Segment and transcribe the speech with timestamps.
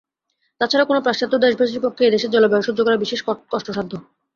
[0.61, 3.19] তা ছাড়া কোন পাশ্চাত্য দেশবাসীর পক্ষে এদেশের জলবায়ু সহ্য করা বিশেষ
[3.51, 3.93] কষ্টসাধ্য।